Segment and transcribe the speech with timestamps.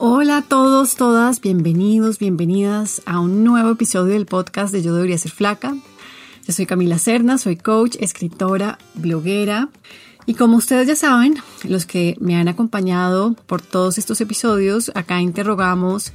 [0.00, 5.18] Hola a todos, todas, bienvenidos, bienvenidas a un nuevo episodio del podcast de Yo debería
[5.18, 5.76] ser flaca.
[6.46, 9.70] Yo soy Camila Cerna, soy coach, escritora, bloguera
[10.24, 15.20] y como ustedes ya saben, los que me han acompañado por todos estos episodios, acá
[15.20, 16.12] interrogamos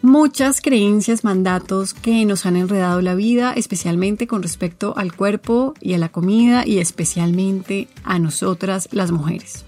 [0.00, 5.92] muchas creencias, mandatos que nos han enredado la vida, especialmente con respecto al cuerpo y
[5.92, 9.65] a la comida y especialmente a nosotras las mujeres.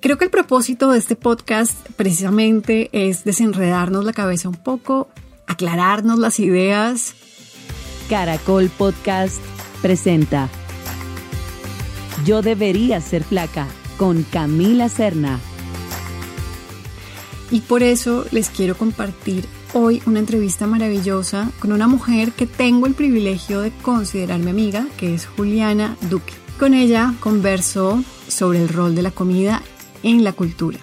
[0.00, 5.08] Creo que el propósito de este podcast precisamente es desenredarnos la cabeza un poco,
[5.48, 7.14] aclararnos las ideas.
[8.08, 9.42] Caracol Podcast
[9.82, 10.48] presenta
[12.24, 15.40] Yo debería ser flaca con Camila Serna.
[17.50, 22.86] Y por eso les quiero compartir hoy una entrevista maravillosa con una mujer que tengo
[22.86, 26.34] el privilegio de considerar mi amiga, que es Juliana Duque.
[26.56, 29.60] Con ella converso sobre el rol de la comida
[30.02, 30.78] en la cultura.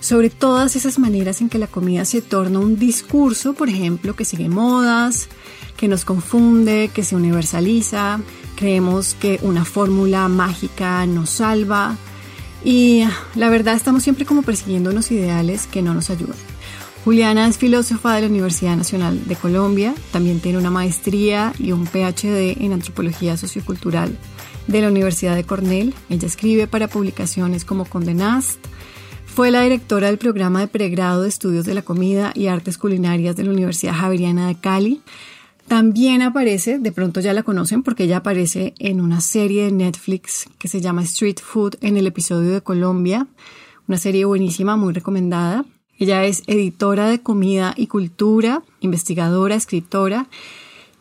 [0.00, 4.26] Sobre todas esas maneras en que la comida se torna un discurso, por ejemplo, que
[4.26, 5.28] sigue modas,
[5.76, 8.20] que nos confunde, que se universaliza,
[8.56, 11.96] creemos que una fórmula mágica nos salva
[12.64, 16.36] y la verdad estamos siempre como persiguiendo unos ideales que no nos ayudan.
[17.04, 21.86] Juliana es filósofa de la Universidad Nacional de Colombia, también tiene una maestría y un
[21.86, 24.16] PhD en antropología sociocultural
[24.66, 25.94] de la Universidad de Cornell.
[26.08, 28.58] Ella escribe para publicaciones como Condenast.
[29.26, 33.36] Fue la directora del programa de pregrado de estudios de la comida y artes culinarias
[33.36, 35.02] de la Universidad Javeriana de Cali.
[35.66, 40.46] También aparece, de pronto ya la conocen porque ella aparece en una serie de Netflix
[40.58, 43.26] que se llama Street Food en el episodio de Colombia,
[43.88, 45.64] una serie buenísima, muy recomendada.
[45.98, 50.28] Ella es editora de comida y cultura, investigadora, escritora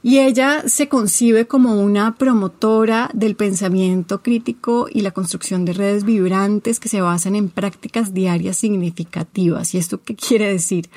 [0.03, 6.03] y ella se concibe como una promotora del pensamiento crítico y la construcción de redes
[6.03, 9.73] vibrantes que se basan en prácticas diarias significativas.
[9.73, 10.89] ¿Y esto qué quiere decir?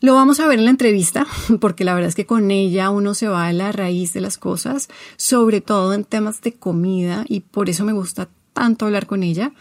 [0.00, 1.26] Lo vamos a ver en la entrevista,
[1.60, 4.38] porque la verdad es que con ella uno se va a la raíz de las
[4.38, 9.24] cosas, sobre todo en temas de comida, y por eso me gusta tanto hablar con
[9.24, 9.52] ella.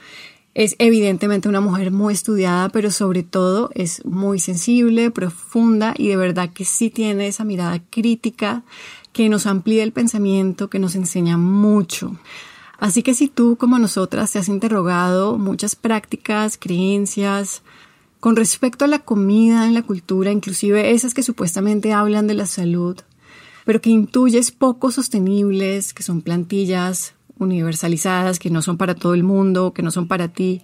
[0.53, 6.17] Es evidentemente una mujer muy estudiada, pero sobre todo es muy sensible, profunda y de
[6.17, 8.63] verdad que sí tiene esa mirada crítica
[9.13, 12.17] que nos amplía el pensamiento, que nos enseña mucho.
[12.79, 17.61] Así que si tú, como nosotras, te has interrogado muchas prácticas, creencias
[18.19, 22.45] con respecto a la comida en la cultura, inclusive esas que supuestamente hablan de la
[22.45, 22.97] salud,
[23.65, 29.23] pero que intuyes poco sostenibles, que son plantillas universalizadas, que no son para todo el
[29.23, 30.61] mundo, que no son para ti,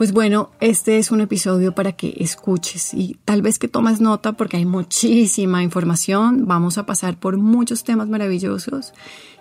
[0.00, 4.32] pues bueno, este es un episodio para que escuches y tal vez que tomes nota
[4.32, 8.94] porque hay muchísima información, vamos a pasar por muchos temas maravillosos.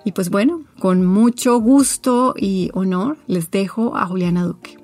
[0.03, 4.77] Y pues bueno, con mucho gusto y honor les dejo a Juliana Duque.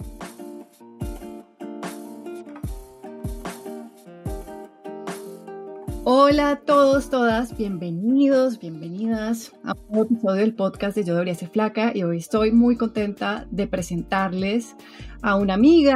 [6.07, 11.49] Hola a todos, todas, bienvenidos, bienvenidas a un episodio del podcast de Yo debería ser
[11.49, 14.75] flaca y hoy estoy muy contenta de presentarles
[15.23, 15.95] a una amiga.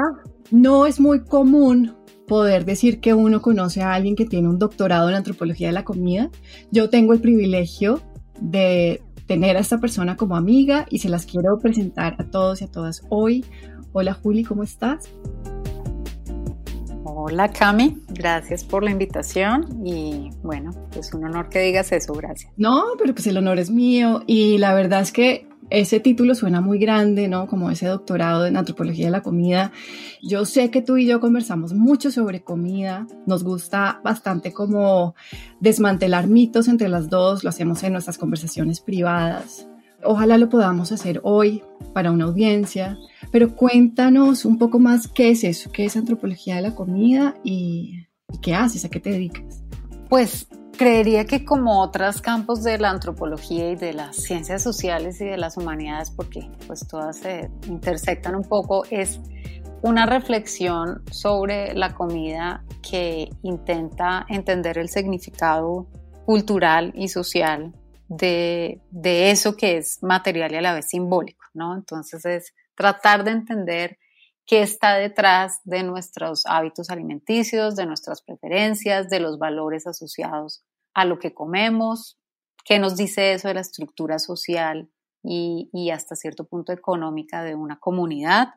[0.49, 1.95] No es muy común
[2.27, 5.85] poder decir que uno conoce a alguien que tiene un doctorado en antropología de la
[5.85, 6.31] comida.
[6.71, 8.01] Yo tengo el privilegio
[8.41, 12.65] de tener a esta persona como amiga y se las quiero presentar a todos y
[12.65, 13.45] a todas hoy.
[13.91, 15.07] Hola Juli, ¿cómo estás?
[17.11, 22.53] Hola Cami, gracias por la invitación y bueno, pues un honor que digas eso, gracias.
[22.55, 26.61] No, pero pues el honor es mío y la verdad es que ese título suena
[26.61, 27.47] muy grande, ¿no?
[27.47, 29.71] Como ese doctorado en antropología de la comida.
[30.21, 35.15] Yo sé que tú y yo conversamos mucho sobre comida, nos gusta bastante como
[35.59, 39.69] desmantelar mitos entre las dos, lo hacemos en nuestras conversaciones privadas.
[40.03, 42.97] Ojalá lo podamos hacer hoy para una audiencia,
[43.31, 48.07] pero cuéntanos un poco más qué es eso, qué es antropología de la comida y,
[48.41, 49.61] qué haces, a qué te dedicas.
[50.09, 55.25] Pues creería que como otros campos de la antropología y de las ciencias sociales y
[55.25, 59.19] de las humanidades, porque pues todas se intersectan un poco, es
[59.81, 65.88] una reflexión sobre la comida que intenta entender el significado
[66.25, 67.74] cultural y social
[68.09, 71.75] de, de, eso que es material y a la vez simbólico, ¿no?
[71.75, 73.97] Entonces es tratar de entender
[74.45, 80.63] qué está detrás de nuestros hábitos alimenticios, de nuestras preferencias, de los valores asociados
[80.95, 82.17] a lo que comemos,
[82.65, 84.89] qué nos dice eso de la estructura social
[85.23, 88.55] y, y hasta cierto punto económica de una comunidad,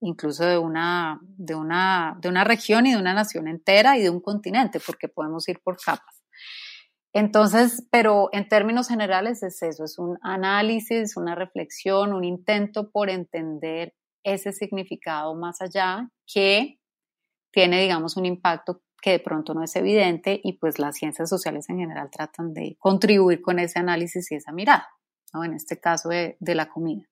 [0.00, 4.10] incluso de una, de, una, de una región y de una nación entera y de
[4.10, 6.17] un continente, porque podemos ir por capas.
[7.18, 13.10] Entonces, pero en términos generales es eso, es un análisis, una reflexión, un intento por
[13.10, 13.92] entender
[14.22, 16.78] ese significado más allá que
[17.50, 21.68] tiene, digamos, un impacto que de pronto no es evidente y pues las ciencias sociales
[21.68, 24.88] en general tratan de contribuir con ese análisis y esa mirada,
[25.34, 25.42] ¿no?
[25.42, 27.08] En este caso de, de la comida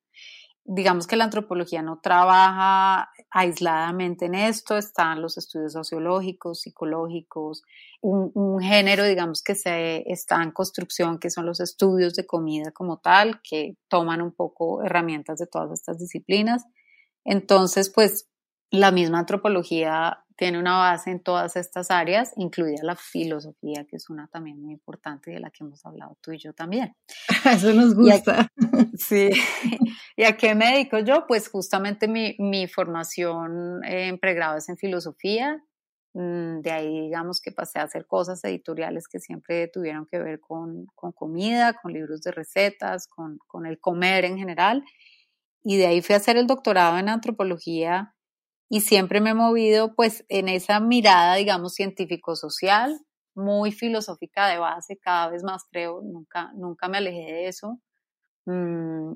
[0.68, 7.64] digamos que la antropología no trabaja aisladamente en esto, están los estudios sociológicos, psicológicos,
[8.00, 12.72] un, un, género, digamos, que se está en construcción, que son los estudios de comida
[12.72, 16.64] como tal, que toman un poco herramientas de todas estas disciplinas.
[17.26, 18.26] Entonces, pues
[18.70, 24.10] la misma antropología tiene una base en todas estas áreas, incluida la filosofía, que es
[24.10, 26.94] una también muy importante de la que hemos hablado tú y yo también.
[27.44, 28.48] Eso nos gusta.
[28.98, 29.30] sí.
[30.16, 31.26] ¿Y a qué me dedico yo?
[31.26, 35.64] Pues justamente mi, mi formación en pregrado es en filosofía.
[36.12, 40.40] Mm, de ahí, digamos que pasé a hacer cosas editoriales que siempre tuvieron que ver
[40.40, 44.84] con, con comida, con libros de recetas, con, con el comer en general.
[45.62, 48.15] Y de ahí fui a hacer el doctorado en antropología
[48.68, 52.98] y siempre me he movido pues en esa mirada, digamos, científico-social,
[53.34, 57.80] muy filosófica de base, cada vez más creo, nunca, nunca me alejé de eso.
[58.46, 59.12] Mm,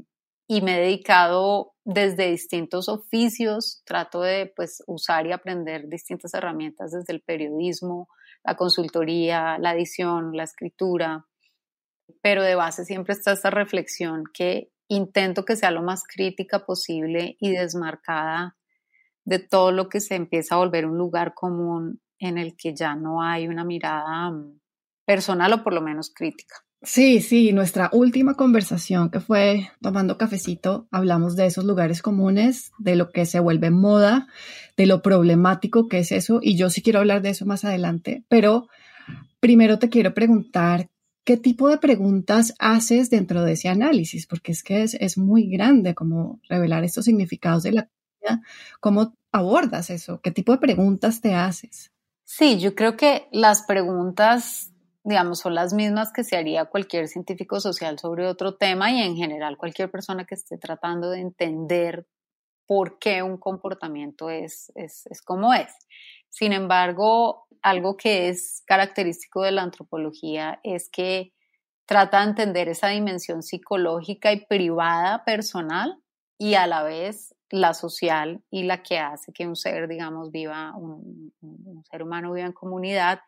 [0.46, 6.92] y me he dedicado desde distintos oficios, trato de pues usar y aprender distintas herramientas
[6.92, 8.08] desde el periodismo,
[8.44, 11.26] la consultoría, la edición, la escritura,
[12.20, 17.36] pero de base siempre está esta reflexión que intento que sea lo más crítica posible
[17.38, 18.56] y desmarcada
[19.30, 22.96] de todo lo que se empieza a volver un lugar común en el que ya
[22.96, 24.58] no hay una mirada mm,
[25.06, 26.56] personal o por lo menos crítica.
[26.82, 32.96] Sí, sí, nuestra última conversación que fue tomando cafecito, hablamos de esos lugares comunes, de
[32.96, 34.26] lo que se vuelve moda,
[34.76, 38.24] de lo problemático que es eso, y yo sí quiero hablar de eso más adelante,
[38.28, 38.66] pero
[39.38, 40.88] primero te quiero preguntar,
[41.24, 44.26] ¿qué tipo de preguntas haces dentro de ese análisis?
[44.26, 47.90] Porque es que es, es muy grande como revelar estos significados de la
[48.80, 50.20] ¿Cómo abordas eso?
[50.20, 51.92] ¿Qué tipo de preguntas te haces?
[52.24, 54.72] Sí, yo creo que las preguntas,
[55.02, 59.16] digamos, son las mismas que se haría cualquier científico social sobre otro tema y en
[59.16, 62.06] general cualquier persona que esté tratando de entender
[62.66, 65.74] por qué un comportamiento es, es, es como es.
[66.28, 71.32] Sin embargo, algo que es característico de la antropología es que
[71.84, 76.00] trata de entender esa dimensión psicológica y privada personal
[76.38, 80.74] y a la vez la social y la que hace que un ser, digamos, viva,
[80.76, 81.32] un,
[81.90, 83.20] ser humano viva en comunidad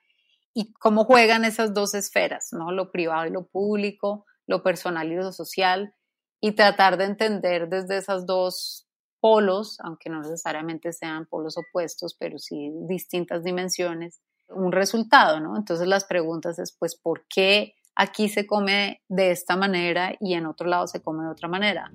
[0.55, 2.71] y cómo juegan esas dos esferas, ¿no?
[2.73, 5.95] Lo privado y lo público, lo personal y lo social,
[6.41, 8.87] y tratar de entender desde esas dos
[9.21, 15.57] polos, aunque no necesariamente sean polos opuestos, pero sí distintas dimensiones, un resultado, ¿no?
[15.57, 20.47] Entonces las preguntas es, pues, ¿por qué aquí se come de esta manera y en
[20.47, 21.91] otro lado se come de otra manera?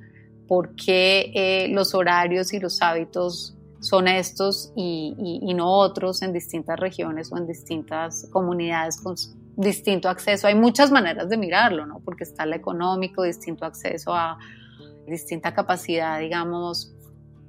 [0.47, 6.79] Por qué eh, los horarios y los hábitos son estos y, no otros en distintas
[6.79, 9.15] regiones o en distintas comunidades con
[9.55, 10.47] distinto acceso.
[10.47, 11.99] Hay muchas maneras de mirarlo, ¿no?
[11.99, 14.37] Porque está el económico, distinto acceso a
[15.07, 16.93] distinta capacidad, digamos,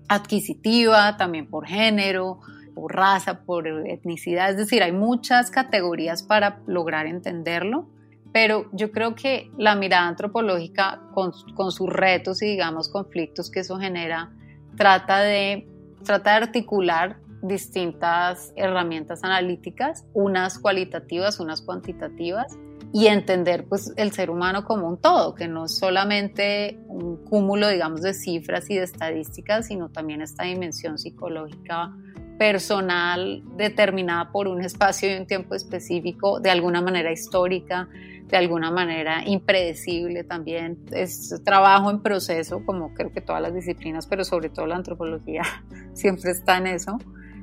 [0.08, 2.40] adquisitiva, también por género,
[2.74, 4.50] por raza, por etnicidad.
[4.50, 7.88] Es decir, hay muchas categorías para lograr entenderlo
[8.32, 13.78] pero yo creo que la mirada antropológica, con, sus retos y, digamos, conflictos que eso
[13.78, 14.30] genera,
[14.76, 15.68] trata de,
[16.04, 22.58] trata de articular distintas herramientas analíticas, unas cualitativas, unas cuantitativas,
[22.92, 27.68] y entender pues el ser humano como un todo, que no es solamente un cúmulo,
[27.68, 31.92] digamos, de cifras y de estadísticas, sino también esta dimensión psicológica
[32.38, 37.88] personal determinada por un espacio y un tiempo específico, de alguna manera histórica,
[38.28, 40.78] de alguna manera impredecible también.
[40.92, 45.42] Es trabajo en proceso, como creo que todas las disciplinas, pero sobre todo la antropología
[45.94, 46.98] siempre está en eso.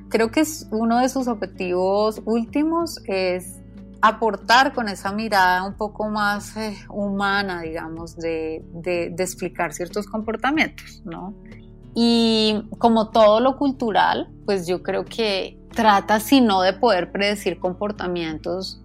[0.08, 3.60] Creo que es uno de sus objetivos últimos es
[4.00, 11.02] aportar con esa mirada un poco más eh, humana, digamos, de, de, explicar ciertos comportamientos,
[11.04, 11.34] ¿no?
[11.94, 17.58] Y como todo lo cultural, pues yo creo que trata, si no de poder predecir
[17.58, 18.80] comportamientos,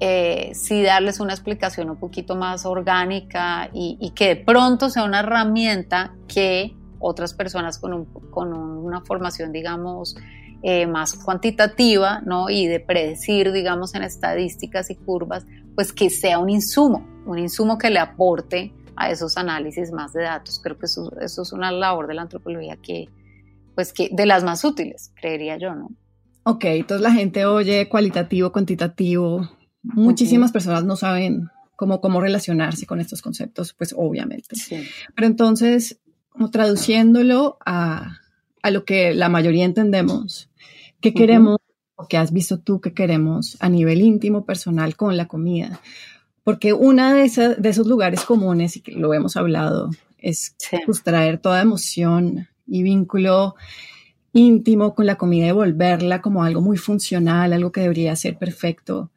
[0.00, 5.20] eh, sí darles una explicación un poquito más orgánica y, que de pronto sea una
[5.20, 10.16] herramienta que otras personas con, una formación, digamos,
[10.62, 12.48] eh, más cuantitativa, ¿no?
[12.48, 17.76] Y de predecir, digamos, en estadísticas y curvas, pues que sea un insumo, un insumo
[17.76, 20.60] que le aporte a esos análisis más de datos.
[20.62, 23.10] Creo que eso es una labor de la antropología que,
[23.74, 25.90] pues que, de las más útiles, creería yo, ¿no?
[26.44, 29.48] Ok, entonces la gente oye cualitativo, cuantitativo.
[29.82, 34.56] Muchísimas personas no saben cómo, cómo relacionarse con estos conceptos, pues obviamente.
[35.14, 38.18] Pero entonces, como traduciéndolo a,
[38.62, 40.50] a, lo que la mayoría entendemos,
[41.00, 41.58] ¿qué queremos
[41.96, 45.80] o qué has visto tú que queremos a nivel íntimo, personal, con la comida.
[46.42, 51.38] Porque una de, de esos lugares comunes, y que lo hemos hablado, es pues, traer
[51.38, 53.54] toda emoción y vínculo
[54.32, 59.10] íntimo con la comida y volverla como algo muy funcional, algo que debería ser perfecto,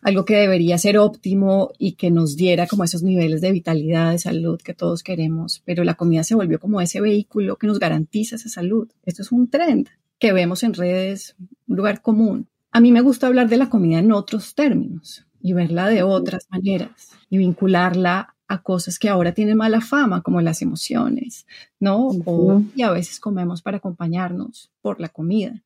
[0.00, 4.18] algo que debería ser óptimo y que nos diera como esos niveles de vitalidad, de
[4.18, 8.36] salud que todos queremos, pero la comida se volvió como ese vehículo que nos garantiza
[8.36, 8.88] esa salud.
[9.04, 9.88] Esto es un trend
[10.18, 11.34] que vemos en redes,
[11.66, 12.48] un lugar común.
[12.70, 16.46] A mí me gusta hablar de la comida en otros términos y verla de otras
[16.50, 21.46] maneras y vincularla a cosas que ahora tienen mala fama, como las emociones,
[21.78, 22.10] ¿no?
[22.74, 25.62] y a veces comemos para acompañarnos por la comida.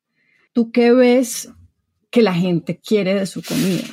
[0.53, 1.51] ¿Tú qué ves
[2.11, 3.87] que la gente quiere de su comida?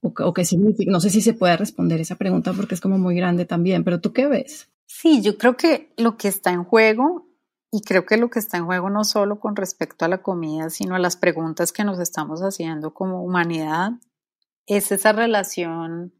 [0.00, 0.92] ¿O, o qué significa?
[0.92, 4.00] No sé si se puede responder esa pregunta porque es como muy grande también, pero
[4.00, 4.68] ¿tú qué ves?
[4.86, 7.26] Sí, yo creo que lo que está en juego,
[7.72, 10.70] y creo que lo que está en juego no solo con respecto a la comida,
[10.70, 13.90] sino a las preguntas que nos estamos haciendo como humanidad,
[14.66, 16.14] es esa relación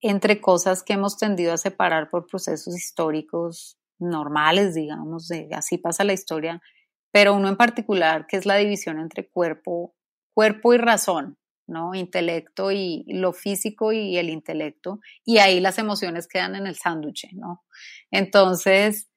[0.00, 6.04] entre cosas que hemos tendido a separar por procesos históricos normales, digamos, de así pasa
[6.04, 6.62] la historia,
[7.10, 9.94] pero uno en particular que es la división entre cuerpo,
[10.34, 11.36] cuerpo y razón,
[11.66, 11.94] ¿no?
[11.94, 17.28] Intelecto y lo físico y el intelecto, y ahí las emociones quedan en el sándwich,
[17.32, 17.64] ¿no?
[18.10, 19.07] Entonces,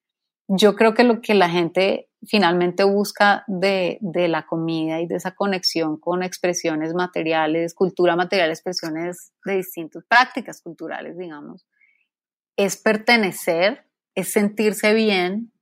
[0.53, 5.31] yo creo que lo que la gente finalmente busca de, la comida y de esa
[5.31, 11.65] conexión con expresiones materiales, cultura material, expresiones de distintas prácticas culturales, digamos,
[12.57, 15.53] es pertenecer, es sentirse bien,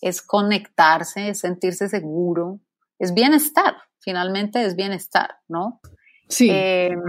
[0.00, 2.60] es conectarse, es sentirse seguro,
[2.98, 5.80] es bienestar, finalmente es bienestar, ¿no?
[6.28, 6.48] Sí.
[6.50, 7.00] Em,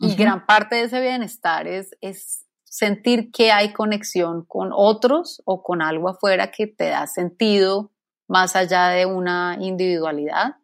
[0.00, 5.62] y gran parte de ese bienestar es, es sentir que hay conexión con otros o
[5.62, 7.92] con algo afuera que te da sentido
[8.26, 10.56] más allá de una individualidad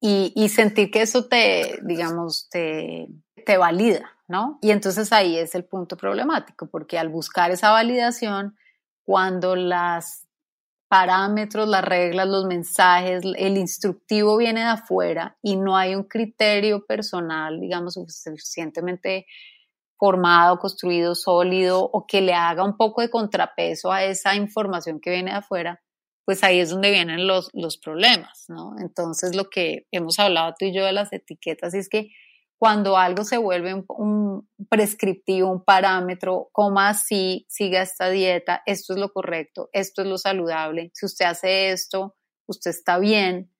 [0.00, 3.08] y, sentir que eso te, digamos, te,
[3.44, 4.58] te valida, ¿no?
[4.62, 8.56] Y entonces ahí es el punto problemático, porque al buscar esa validación,
[9.04, 10.26] cuando las
[10.88, 16.86] parámetros, las reglas, los mensajes, el instructivo viene de afuera y no hay un criterio
[16.86, 19.26] personal, digamos, suficientemente
[19.98, 25.10] formado, construido, sólido o que le haga un poco de contrapeso a esa información que
[25.10, 25.82] viene de afuera,
[26.24, 28.74] pues ahí es donde vienen los, los problemas, ¿no?
[28.80, 32.10] Entonces lo que hemos hablado tú y yo de las etiquetas es que
[32.58, 38.98] cuando algo se vuelve un, prescriptivo, un parámetro, coma así, siga esta dieta, esto es
[38.98, 43.52] lo correcto, esto es lo saludable, si usted hace esto, usted está bien,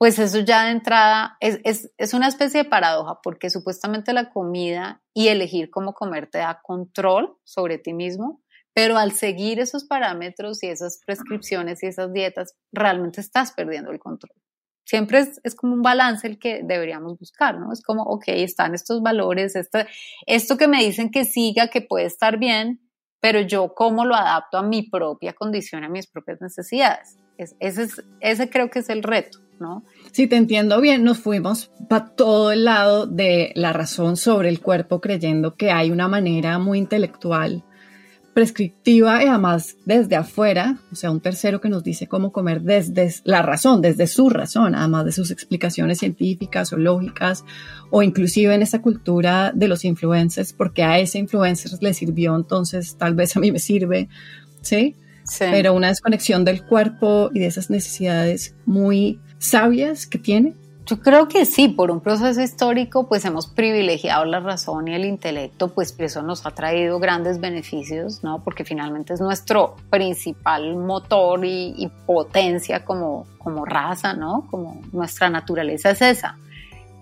[0.00, 5.02] pues eso ya de entrada es, es, una especie de paradoja, porque supuestamente la comida
[5.12, 8.40] y elegir cómo comer te da control sobre ti mismo,
[8.72, 13.98] pero al seguir esos parámetros y esas prescripciones y esas dietas, realmente estás perdiendo el
[13.98, 14.32] control.
[14.86, 17.70] Siempre es, es como un balance el que deberíamos buscar, ¿no?
[17.70, 19.80] Es como, ok, están estos valores, esto,
[20.26, 22.80] esto que me dicen que siga, que puede estar bien,
[23.20, 27.18] pero yo cómo lo adapto a mi propia condición, a mis propias necesidades.
[27.36, 29.40] ese, es, ese creo que es el reto.
[29.60, 29.84] ¿No?
[30.10, 34.60] Si te entiendo bien, nos fuimos para todo el lado de la razón sobre el
[34.60, 37.62] cuerpo, creyendo que hay una manera muy intelectual,
[38.32, 43.12] prescriptiva y además desde afuera, o sea, un tercero que nos dice cómo comer desde
[43.24, 47.44] la razón, desde su razón, además de sus explicaciones científicas o lógicas,
[47.90, 52.96] o inclusive en esa cultura de los influencers, porque a ese influencer le sirvió, entonces
[52.96, 54.08] tal vez a mí me sirve,
[54.62, 54.96] ¿sí?
[55.24, 55.44] Sí.
[55.50, 60.54] Pero una desconexión del cuerpo y de esas necesidades muy sabias que tiene?
[60.86, 65.04] Yo creo que sí, por un proceso histórico, pues hemos privilegiado la razón y el
[65.04, 68.42] intelecto, pues eso nos ha traído grandes beneficios, ¿no?
[68.42, 74.48] Porque finalmente es nuestro principal motor y, potencia como, como raza, ¿no?
[74.50, 76.36] Como nuestra naturaleza es esa.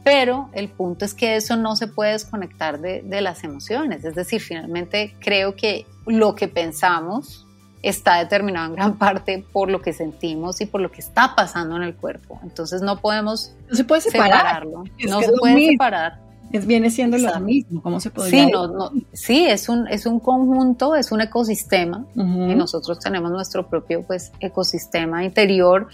[0.04, 4.14] Pero el punto es que eso no se puede desconectar de, de las emociones, es
[4.14, 7.47] decir, finalmente creo que lo que pensamos
[7.82, 11.76] está determinado en gran parte por lo que sentimos y por lo que está pasando
[11.76, 12.40] en el cuerpo.
[12.42, 14.84] Entonces no podemos no se puede separarlo.
[15.08, 16.20] no se puede separar.
[16.50, 20.18] Es, viene siendo lo mismo, ¿cómo se podría sí, no, sí, es un, es un
[20.18, 25.88] conjunto, es un ecosistema y nosotros tenemos nuestro propio pues, ecosistema interior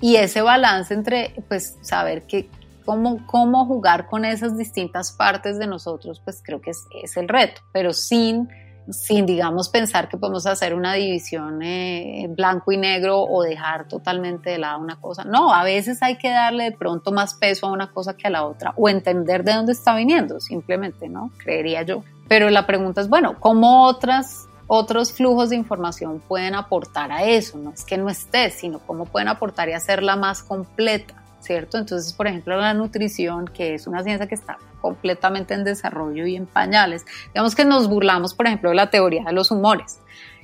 [0.00, 2.48] y ese balance entre pues saber que
[2.84, 7.28] cómo, cómo jugar con esas distintas partes de nosotros pues creo que es, es el
[7.28, 8.48] reto, pero sin
[8.90, 14.50] sin, digamos, pensar que podemos hacer una división eh, blanco y negro o dejar totalmente
[14.50, 15.24] de lado una cosa.
[15.24, 18.30] No, a veces hay que darle de pronto más peso a una cosa que a
[18.30, 21.30] la otra o entender de dónde está viniendo, simplemente, ¿no?
[21.38, 22.02] Creería yo.
[22.28, 27.58] Pero la pregunta es, bueno, ¿cómo otras otros flujos de información pueden aportar a eso.
[27.58, 31.22] No es que no esté, sino cómo pueden aportar y hacerla más completa.
[31.42, 31.78] ¿cierto?
[31.78, 36.36] Entonces, por ejemplo, la nutrición, que es una ciencia que está completamente en desarrollo y
[36.36, 40.00] en pañales, digamos que nos burlamos, por ejemplo, de la teoría de los humores,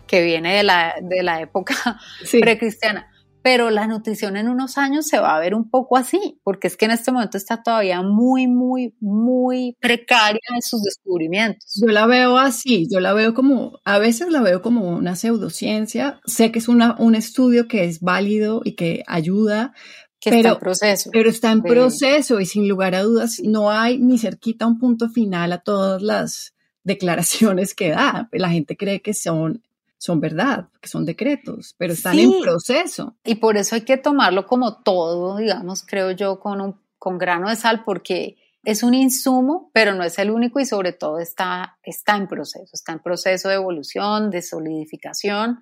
[0.07, 1.75] que viene de la, de la época
[2.41, 3.09] precristiana
[3.43, 6.77] pero la nutrición en unos años se va a ver un poco así, porque es
[6.77, 11.81] que en este momento está todavía muy, muy, muy precaria en sus descubrimientos.
[11.81, 16.21] Yo la veo así, yo la veo como, a veces la veo como una pseudociencia,
[16.27, 19.73] sé que es una, un estudio que es válido y que ayuda,
[20.21, 21.11] que pero, está en proceso.
[21.13, 25.09] Pero está en proceso y sin lugar a dudas no hay ni cerquita un punto
[25.09, 28.29] final a todas las declaraciones que da.
[28.33, 29.63] La gente cree que son
[30.01, 33.17] son verdad, que son decretos, pero están en proceso.
[33.25, 37.49] Y por eso hay que tomarlo como todo, digamos, creo yo, con un con grano
[37.49, 41.79] de sal, porque es un insumo, pero no es el único y sobre todo está,
[41.83, 45.61] está en proceso, está en proceso de evolución, de solidificación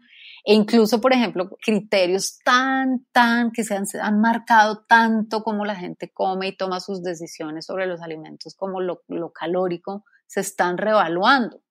[0.49, 5.75] e incluso, por ejemplo, criterios tan, tan, que se han, han marcado tanto como la
[5.75, 10.79] gente come y toma sus decisiones sobre los alimentos como lo, lo calórico, se están
[10.79, 11.63] revaluando.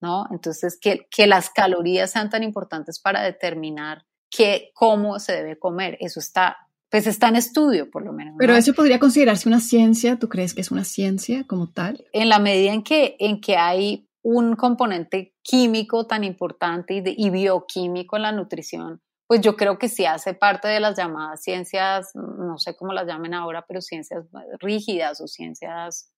[0.00, 0.26] ¿no?
[0.32, 5.96] Entonces, que, que las calorías sean tan importantes para determinar que, cómo se debe comer,
[6.00, 6.56] eso está,
[6.90, 8.34] pues está en estudio, por lo menos.
[8.40, 12.04] Pero eso podría considerarse una ciencia, ¿tú crees que es una ciencia como tal?
[12.12, 17.30] En la medida en que, en que hay un componente químico tan importante y, y
[17.30, 22.10] bioquímico en la nutrición, pues yo creo que sí hace parte de las llamadas ciencias,
[22.14, 24.24] no sé cómo las llamen ahora, pero ciencias
[24.58, 26.12] rígidas o ciencias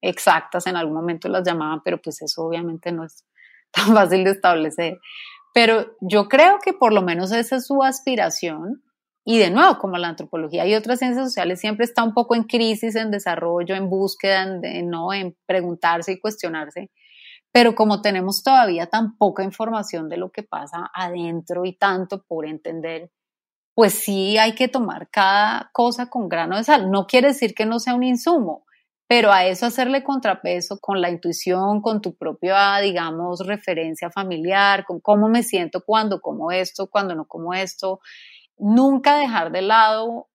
[0.00, 3.24] exactas, en algún momento las llamaban, pero pues eso obviamente no es
[3.72, 5.00] tan fácil de establecer.
[5.52, 8.84] Pero yo creo que por lo menos esa es su aspiración.
[9.24, 12.44] Y de nuevo, como la antropología y otras ciencias sociales siempre está un poco en
[12.44, 16.90] crisis, en desarrollo, en búsqueda, en, no, en preguntarse y cuestionarse.
[17.52, 22.46] Pero como tenemos todavía tan poca información de lo que pasa adentro y tanto por
[22.46, 23.10] entender,
[23.74, 26.90] pues sí hay que tomar cada cosa con grano de sal.
[26.90, 28.64] No quiere decir que no sea un insumo,
[29.08, 35.00] pero a eso hacerle contrapeso con la intuición, con tu propia, digamos, referencia familiar, con
[35.00, 38.00] cómo me siento cuando como esto, cuando no como esto,
[38.56, 40.28] nunca dejar de lado,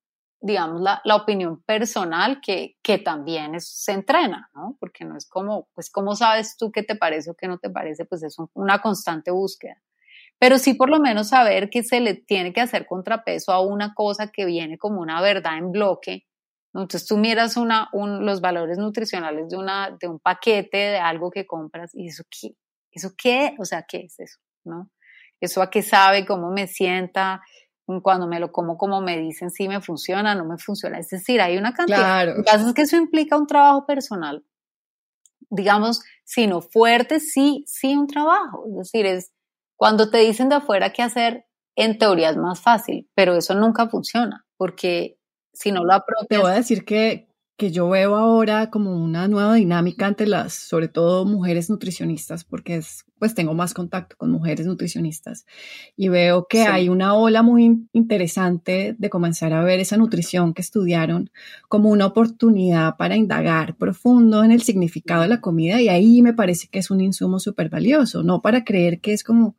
[0.45, 4.77] digamos, la, opinión personal que, que también se entrena, ¿no?
[4.79, 7.69] Porque no es como, pues, ¿cómo sabes tú qué te parece o qué no te
[7.69, 8.05] parece?
[8.05, 9.81] Pues es una constante búsqueda
[10.37, 13.93] pero sí por lo menos saber que se le tiene que hacer contrapeso a una
[13.93, 16.25] cosa que viene como una verdad en bloque
[16.81, 21.47] entonces tú miras una, los valores nutricionales de, una, de un paquete, de algo que
[21.47, 22.55] compras, y eso qué,
[22.91, 24.39] eso qué, o sea, ¿qué es eso?
[24.65, 24.89] ¿No?
[25.39, 27.41] Eso a qué sabe, cómo me sienta,
[28.01, 30.99] cuando me lo como, como me dicen si me funciona, no me funciona.
[30.99, 31.97] Es decir, hay una cantidad.
[31.97, 32.31] Claro.
[32.31, 34.43] Lo que pasa es que eso implica un trabajo personal.
[35.49, 38.65] Digamos, si no fuerte, sí, sí un trabajo.
[38.67, 39.31] Es decir, es
[39.75, 41.45] cuando te dicen de afuera qué hacer,
[41.75, 45.19] en teoría es más fácil, pero eso nunca funciona, porque
[45.53, 46.27] si no lo apropias.
[46.29, 47.24] Te voy a decir que,
[47.57, 52.75] que yo veo ahora como una nueva dinámica entre las, sobre todo mujeres nutricionistas, porque
[52.75, 55.45] es, pues tengo más contacto con mujeres nutricionistas
[55.95, 60.61] y veo que hay una ola muy interesante de comenzar a ver esa nutrición que
[60.61, 61.29] estudiaron
[61.69, 66.33] como una oportunidad para indagar profundo en el significado de la comida y ahí me
[66.33, 69.55] parece que es un insumo súper valioso, no para creer que es como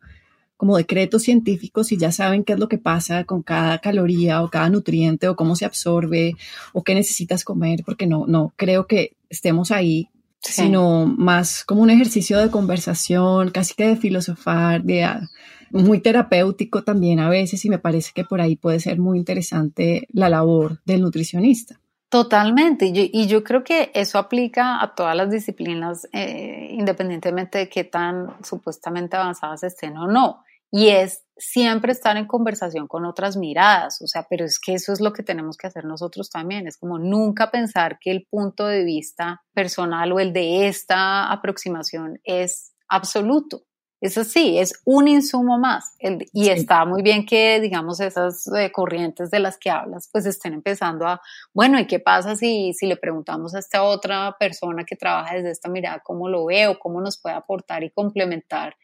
[0.57, 4.49] como decretos científicos y ya saben qué es lo que pasa con cada caloría o
[4.49, 6.35] cada nutriente o cómo se absorbe
[6.73, 10.09] o qué necesitas comer, porque no, no creo que estemos ahí,
[10.41, 15.29] sino más como un ejercicio de conversación, casi que de filosofar, de, ah,
[15.71, 20.07] muy terapéutico también a veces y me parece que por ahí puede ser muy interesante
[20.13, 21.81] la labor del nutricionista.
[22.09, 27.83] Totalmente, y yo, creo que eso aplica a todas las disciplinas, eh, independientemente de qué
[27.83, 34.01] tan supuestamente avanzadas estén o no y es siempre estar en conversación con otras miradas,
[34.01, 36.79] o sea, pero es que eso es lo que tenemos que hacer nosotros también, es
[36.79, 42.73] como nunca pensar que el punto de vista personal o el de esta aproximación es
[42.89, 43.65] absoluto.
[43.99, 45.95] Es así, es un insumo más.
[46.33, 50.53] y está muy bien que, digamos, esas eh, corrientes de las que hablas, pues estén
[50.53, 51.23] empezando a,
[51.55, 55.51] bueno, ¿y qué pasa si, si le preguntamos a esta otra persona que trabaja desde
[55.51, 58.77] esta mirada cómo lo ve o cómo nos puede aportar y complementar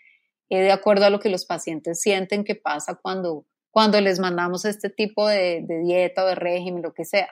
[0.48, 4.90] de acuerdo a lo que los pacientes sienten que pasa cuando, cuando les mandamos este
[4.90, 7.28] tipo de, de dieta o de régimen, lo que sea.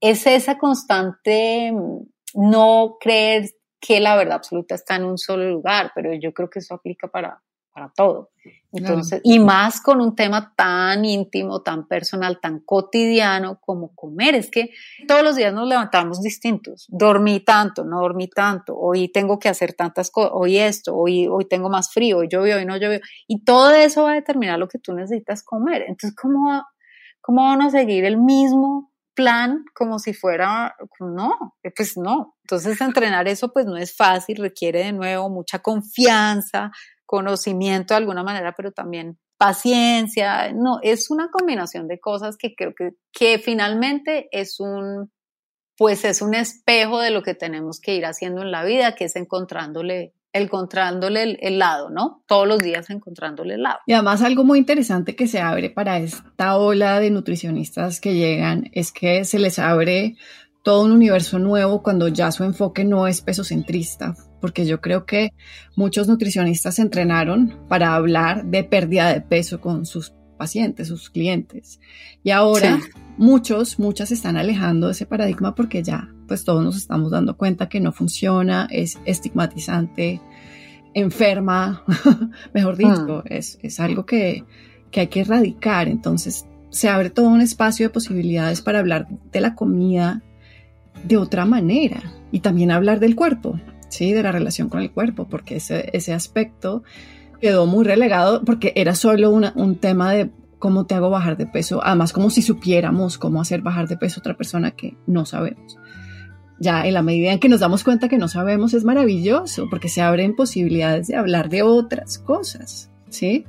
[0.00, 5.90] Es esa constante mm, no creer que la verdad absoluta está en un solo lugar,
[5.94, 8.30] pero yo creo que eso aplica para, para todo.
[8.72, 14.34] Entonces, y más con un tema tan íntimo, tan personal, tan cotidiano como comer.
[14.34, 14.70] Es que
[15.06, 16.86] todos los días nos levantamos distintos.
[16.88, 18.76] Dormí tanto, no dormí tanto.
[18.76, 20.32] Hoy tengo que hacer tantas cosas.
[20.34, 23.00] Hoy esto, hoy, hoy tengo más frío, hoy llovió, hoy no llovió.
[23.26, 25.82] Y todo eso va a determinar lo que tú necesitas comer.
[25.82, 26.64] Entonces, ¿cómo,
[27.20, 32.36] cómo van a seguir el mismo plan como si fuera, no, pues no.
[32.44, 36.70] Entonces entrenar eso pues no es fácil, requiere de nuevo mucha confianza,
[37.12, 40.50] conocimiento de alguna manera, pero también paciencia.
[40.54, 45.12] No, es una combinación de cosas que creo que, que finalmente es un,
[45.76, 49.04] pues es un espejo de lo que tenemos que ir haciendo en la vida, que
[49.04, 52.24] es encontrándole encontrándole el, lado, ¿no?
[52.26, 53.80] Todos los días encontrándole el lado.
[53.86, 58.70] Y además algo muy interesante que se abre para esta ola de nutricionistas que llegan
[58.72, 60.16] es que se les abre
[60.64, 65.32] todo un universo nuevo cuando ya su enfoque no es pesocentrista, porque yo creo que
[65.76, 71.78] muchos nutricionistas se entrenaron para hablar de pérdida de peso con sus pacientes, sus clientes.
[72.24, 72.80] Y ahora
[73.16, 77.36] muchos, muchas se están alejando de ese paradigma porque ya pues todos nos estamos dando
[77.36, 80.20] cuenta que no funciona, es estigmatizante,
[80.92, 81.84] enferma,
[82.52, 83.32] mejor dicho, mm.
[83.32, 84.44] es, es, algo que,
[84.90, 85.86] que hay que erradicar.
[85.86, 90.20] Entonces se abre todo un espacio de posibilidades para hablar de la comida
[91.04, 92.02] de otra manera
[92.32, 93.60] y también hablar del cuerpo,
[93.92, 94.12] ¿sí?
[94.12, 96.82] De la relación con el cuerpo, porque ese, ese aspecto
[97.40, 101.80] quedó muy relegado porque era solo un tema de cómo te hago bajar de peso,
[101.82, 105.76] además como si supiéramos cómo hacer bajar de peso a otra persona que no sabemos.
[106.60, 109.88] Ya en la medida en que nos damos cuenta que no sabemos es maravilloso porque
[109.88, 113.44] se abren posibilidades de hablar de otras cosas, ¿sí?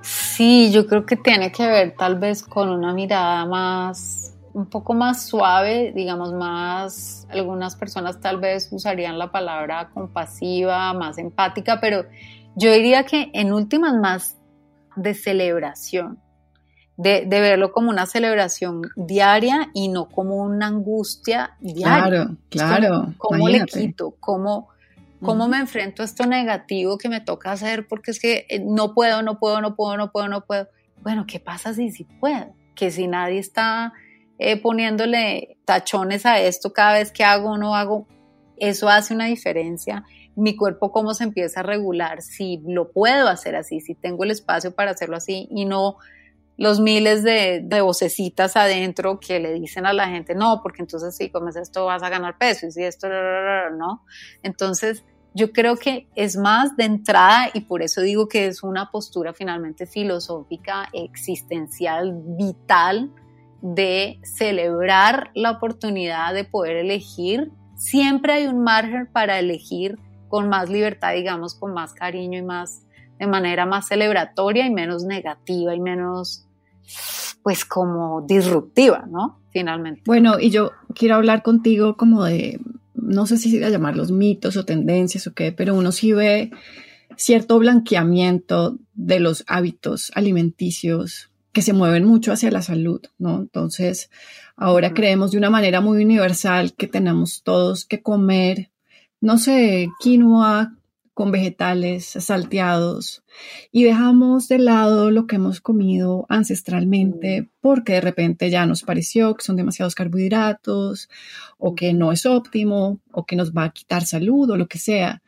[0.00, 4.13] Sí, yo creo que tiene que ver tal vez con una mirada más,
[4.54, 11.18] un poco más suave, digamos más, algunas personas tal vez usarían la palabra compasiva, más
[11.18, 12.04] empática, pero
[12.54, 14.36] yo diría que en últimas más
[14.94, 16.20] de celebración,
[16.96, 22.04] de, verlo como una celebración diaria y no como una angustia diaria.
[22.04, 23.14] Claro, claro.
[23.18, 24.14] ¿Cómo, le quito?
[24.20, 24.68] ¿Cómo,
[25.20, 27.88] ¿Cómo me enfrento a esto negativo que me toca hacer?
[27.88, 30.68] Porque es que eh, no puedo, no puedo, no puedo, no puedo, no puedo.
[31.02, 32.54] Bueno, ¿qué pasa si sí puedo?
[32.76, 33.92] Que si nadie está
[34.38, 38.06] eh, poniéndole tachones a esto cada vez que hago o no hago,
[38.56, 40.04] eso hace una diferencia
[40.36, 44.30] mi cuerpo cómo se empieza a regular, si lo puedo hacer así, si tengo el
[44.30, 45.96] espacio para hacerlo así y no
[46.56, 51.16] los miles de, de vocecitas adentro que le dicen a la gente, no, porque entonces
[51.16, 53.08] si comes esto vas a ganar peso y si esto,
[53.76, 54.04] no.
[54.44, 58.92] Entonces, yo creo que es más de entrada y por eso digo que es una
[58.92, 63.10] postura finalmente filosófica, existencial, vital
[63.64, 67.50] de celebrar la oportunidad de poder elegir.
[67.76, 69.98] Siempre hay un margen para elegir
[70.28, 72.82] con más libertad, digamos, con más cariño y más,
[73.18, 76.46] de manera más celebratoria y menos negativa y menos,
[77.42, 79.40] pues como disruptiva, ¿no?
[79.50, 80.02] Finalmente.
[80.04, 82.60] Bueno, y yo quiero hablar contigo como de,
[82.92, 86.50] no sé si a llamarlos mitos o tendencias o qué, pero uno sí ve
[87.16, 93.38] cierto blanqueamiento de los hábitos alimenticios que se mueven mucho hacia la salud, ¿no?
[93.38, 94.10] Entonces,
[94.56, 98.70] ahora creemos de una manera muy universal que tenemos todos que comer
[99.24, 100.76] no sé, quinoa
[101.14, 103.24] con vegetales salteados
[103.72, 107.48] y dejamos de lado lo que hemos comido ancestralmente mm.
[107.62, 111.08] porque de repente ya nos pareció que son demasiados carbohidratos
[111.56, 114.76] o que no es óptimo o que nos va a quitar salud o lo que
[114.76, 115.22] sea.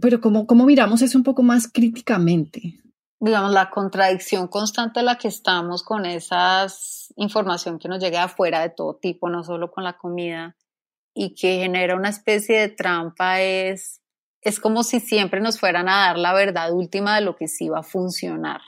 [0.00, 2.80] Pero como, como miramos es un poco más críticamente.
[3.20, 6.66] Digamos, la contradicción constante en la que estamos con esa
[7.16, 10.56] información que nos llega afuera de todo tipo, no solo con la comida,
[11.14, 14.00] y que genera una especie de trampa es,
[14.40, 17.68] es como si siempre nos fueran a dar la verdad última de lo que sí
[17.68, 18.60] va a funcionar,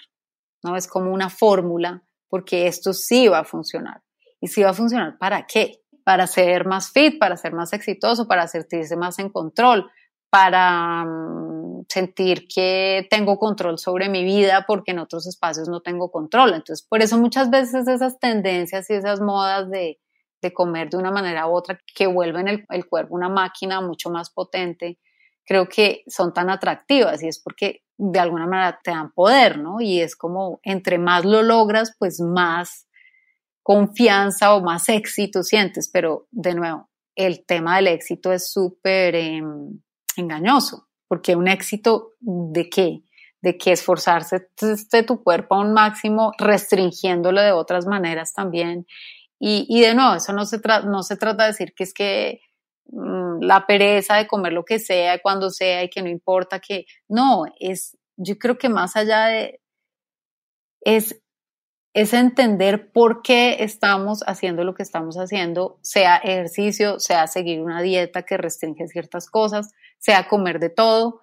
[0.64, 0.76] ¿no?
[0.76, 4.02] Es como una fórmula, porque esto sí va a funcionar.
[4.40, 5.84] ¿Y sí va a funcionar para qué?
[6.02, 9.88] Para ser más fit, para ser más exitoso, para sentirse más en control,
[10.30, 16.10] para mm, sentir que tengo control sobre mi vida porque en otros espacios no tengo
[16.10, 16.54] control.
[16.54, 19.98] Entonces, por eso muchas veces esas tendencias y esas modas de
[20.42, 24.10] de comer de una manera u otra que vuelven el, el cuerpo una máquina mucho
[24.10, 24.98] más potente,
[25.44, 29.80] creo que son tan atractivas y es porque de alguna manera te dan poder, ¿no?
[29.80, 32.88] Y es como entre más lo logras, pues más
[33.62, 39.80] confianza o más éxito sientes, pero de nuevo, el tema del éxito es súper em,
[40.16, 43.02] engañoso, porque un éxito de qué?
[43.42, 48.86] De que esforzarse de tu cuerpo a un máximo, restringiéndolo de otras maneras también
[49.42, 52.42] y, y de nuevo, eso no se, no se trata de decir que es que
[52.90, 56.84] mm, la pereza de comer lo que sea, cuando sea y que no importa que,
[57.08, 59.62] no, es, yo creo que más allá de,
[60.82, 61.22] es,
[61.92, 67.82] es entender por qué estamos haciendo lo que estamos haciendo, sea ejercicio, sea seguir una
[67.82, 71.20] dieta que restringe ciertas cosas, sea comer de todo.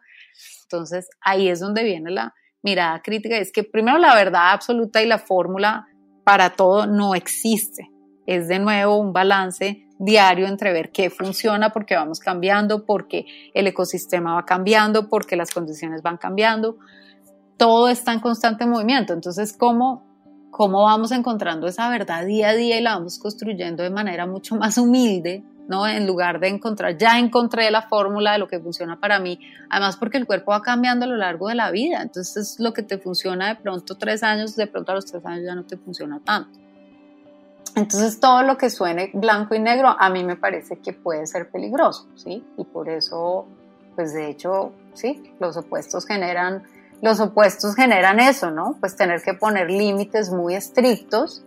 [0.63, 5.05] Entonces ahí es donde viene la mirada crítica, es que primero la verdad absoluta y
[5.05, 5.87] la fórmula
[6.25, 7.89] para todo no existe
[8.27, 13.65] es de nuevo un balance diario entre ver qué funciona porque vamos cambiando, porque el
[13.65, 16.77] ecosistema va cambiando, porque las condiciones van cambiando.
[17.55, 19.13] Todo está en constante movimiento.
[19.13, 20.06] Entonces, ¿cómo,
[20.57, 24.55] cómo vamos encontrando esa verdad día a día y la vamos construyendo de manera mucho
[24.55, 25.43] más humilde?
[25.67, 25.85] ¿no?
[25.85, 29.39] En lugar de encontrar, ya encontré la fórmula de lo que funciona para mí,
[29.69, 32.83] además porque el cuerpo va cambiando a lo largo de la vida, entonces lo que
[32.83, 35.77] te funciona de pronto tres años, de pronto a los tres años ya no te
[35.77, 36.57] funciona tanto.
[37.75, 41.51] Entonces todo lo que suene blanco y negro a mí me parece que puede ser
[41.51, 42.43] peligroso, ¿sí?
[42.57, 43.45] Y por eso,
[43.95, 46.63] pues de hecho, sí, los opuestos generan,
[47.01, 48.75] los opuestos generan eso, ¿no?
[48.79, 51.43] Pues tener que poner límites muy estrictos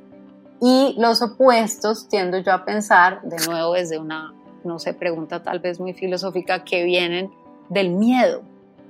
[0.60, 4.32] y los opuestos tiendo yo a pensar, de nuevo desde una,
[4.64, 7.30] no sé, pregunta tal vez muy filosófica, que vienen
[7.68, 8.42] del miedo,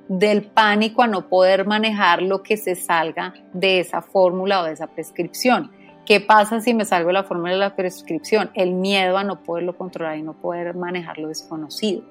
[0.09, 4.73] del pánico a no poder manejar lo que se salga de esa fórmula o de
[4.73, 5.71] esa prescripción.
[6.05, 8.51] ¿Qué pasa si me salgo de la fórmula de la prescripción?
[8.55, 12.03] El miedo a no poderlo controlar y no poder manejar lo desconocido.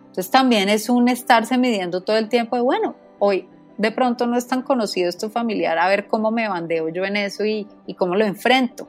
[0.00, 3.48] Entonces también es un estarse midiendo todo el tiempo de, bueno, hoy
[3.80, 7.16] de pronto no es tan conocido esto familiar, a ver cómo me bandeo yo en
[7.16, 8.88] eso y, y cómo lo enfrento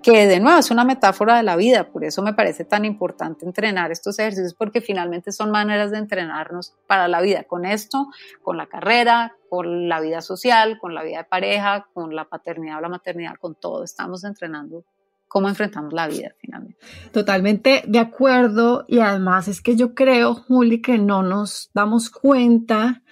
[0.00, 3.44] que de nuevo es una metáfora de la vida, por eso me parece tan importante
[3.44, 8.06] entrenar estos ejercicios, porque finalmente son maneras de entrenarnos para la vida, con esto,
[8.40, 12.78] con la carrera, con la vida social, con la vida de pareja, con la paternidad
[12.78, 14.84] o la maternidad, con todo, estamos entrenando
[15.26, 16.78] cómo enfrentamos la vida finalmente.
[17.12, 23.02] Totalmente de acuerdo y además es que yo creo, Juli, que no nos damos cuenta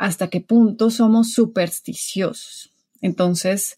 [0.00, 2.72] hasta qué punto somos supersticiosos.
[3.00, 3.76] Entonces,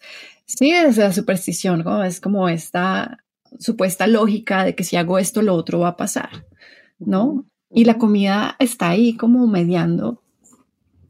[0.58, 2.04] Sí, es la superstición, ¿no?
[2.04, 3.24] es como esta
[3.58, 6.46] supuesta lógica de que si hago esto, lo otro va a pasar,
[6.98, 7.46] ¿no?
[7.70, 10.22] Y la comida está ahí como mediando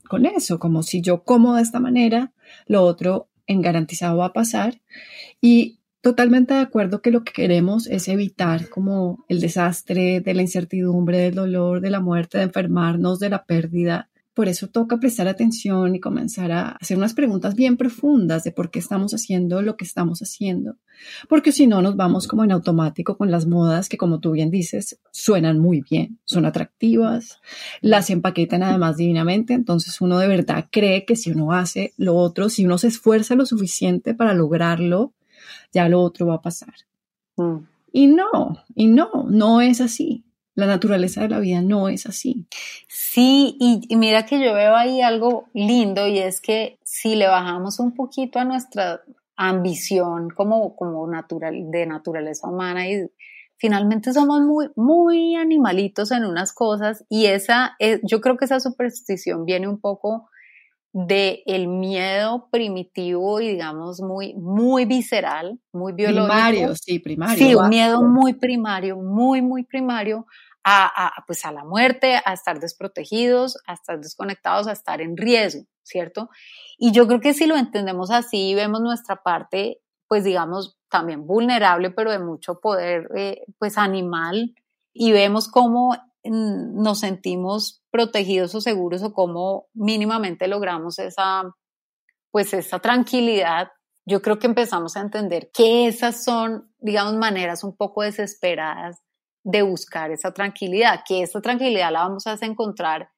[0.08, 2.32] con eso, como si yo como de esta manera,
[2.66, 4.80] lo otro en garantizado va a pasar.
[5.40, 10.42] Y totalmente de acuerdo que lo que queremos es evitar como el desastre de la
[10.42, 15.28] incertidumbre, del dolor, de la muerte, de enfermarnos, de la pérdida, por eso toca prestar
[15.28, 19.76] atención y comenzar a hacer unas preguntas bien profundas de por qué estamos haciendo lo
[19.76, 20.76] que estamos haciendo.
[21.28, 24.50] Porque si no, nos vamos como en automático con las modas que, como tú bien
[24.50, 27.40] dices, suenan muy bien, son atractivas,
[27.82, 29.52] las empaquetan además divinamente.
[29.52, 33.34] Entonces uno de verdad cree que si uno hace lo otro, si uno se esfuerza
[33.34, 35.12] lo suficiente para lograrlo,
[35.72, 36.74] ya lo otro va a pasar.
[37.36, 37.58] Mm.
[37.92, 40.24] Y no, y no, no es así.
[40.54, 42.46] La naturaleza de la vida no es así.
[42.88, 47.78] Sí, y, mira que yo veo ahí algo lindo y es que si le bajamos
[47.80, 49.00] un poquito a nuestra
[49.36, 53.10] ambición como, como natural, de naturaleza humana y
[53.56, 58.60] finalmente somos muy, muy animalitos en unas cosas y esa, eh, yo creo que esa
[58.60, 60.28] superstición viene un poco
[60.92, 66.34] de el miedo primitivo y digamos muy, muy visceral, muy biológico.
[66.34, 67.46] Primario, sí, primario.
[67.46, 70.26] Sí, un miedo muy primario, muy, muy primario
[70.64, 75.16] a, a, pues a la muerte, a estar desprotegidos, a estar desconectados, a estar en
[75.16, 76.28] riesgo, ¿cierto?
[76.76, 81.26] Y yo creo que si lo entendemos así y vemos nuestra parte, pues digamos, también
[81.26, 84.54] vulnerable, pero de mucho poder, eh, pues animal,
[84.92, 91.54] y vemos cómo nos sentimos protegidos o seguros o cómo mínimamente logramos esa,
[92.32, 93.68] pues esa tranquilidad,
[94.04, 98.96] yo creo que empezamos a entender que esas son, digamos, maneras un poco desesperadas
[99.44, 103.10] de buscar esa tranquilidad, que esa tranquilidad la vamos a encontrar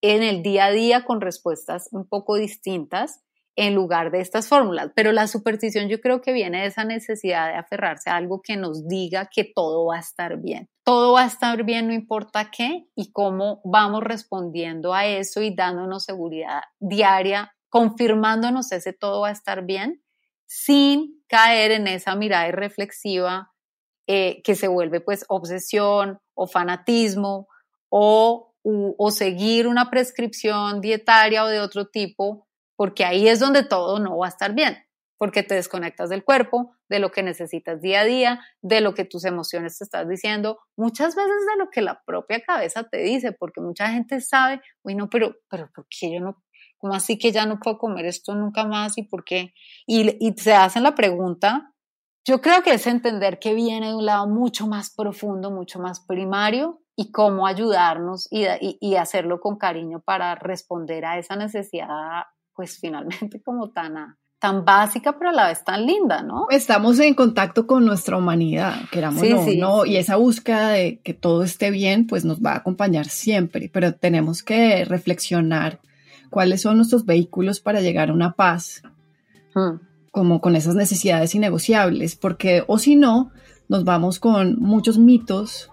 [0.00, 3.20] en el día a día con respuestas un poco distintas
[3.56, 4.90] en lugar de estas fórmulas.
[4.94, 8.56] Pero la superstición yo creo que viene de esa necesidad de aferrarse a algo que
[8.56, 10.68] nos diga que todo va a estar bien.
[10.84, 15.54] Todo va a estar bien, no importa qué, y cómo vamos respondiendo a eso y
[15.54, 20.02] dándonos seguridad diaria, confirmándonos ese todo va a estar bien,
[20.46, 23.52] sin caer en esa mirada reflexiva
[24.06, 27.48] eh, que se vuelve pues obsesión o fanatismo
[27.88, 32.46] o, o seguir una prescripción dietaria o de otro tipo
[32.82, 34.76] porque ahí es donde todo no va a estar bien,
[35.16, 39.04] porque te desconectas del cuerpo, de lo que necesitas día a día, de lo que
[39.04, 43.30] tus emociones te estás diciendo, muchas veces de lo que la propia cabeza te dice,
[43.30, 46.42] porque mucha gente sabe, uy, no, pero, pero ¿por qué yo no,
[46.76, 49.54] cómo así que ya no puedo comer esto nunca más y por qué?
[49.86, 51.72] Y, y se hacen la pregunta,
[52.26, 56.00] yo creo que es entender que viene de un lado mucho más profundo, mucho más
[56.00, 62.24] primario y cómo ayudarnos y, y, y hacerlo con cariño para responder a esa necesidad
[62.54, 66.46] pues finalmente como tan, tan básica, pero a la vez tan linda, ¿no?
[66.50, 69.22] Estamos en contacto con nuestra humanidad, queramos
[69.56, 73.70] no, y esa búsqueda de que todo esté bien, pues nos va a acompañar siempre,
[73.72, 75.80] pero tenemos que reflexionar
[76.28, 78.82] cuáles son nuestros vehículos para llegar a una paz,
[79.54, 79.76] hmm.
[80.10, 83.30] como con esas necesidades innegociables, porque o si no,
[83.68, 85.70] nos vamos con muchos mitos